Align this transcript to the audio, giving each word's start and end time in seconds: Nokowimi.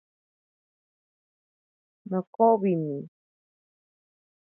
Nokowimi. 2.09 2.99